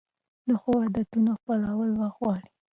[0.47, 2.47] د ښو عادتونو خپلول وخت غواړي.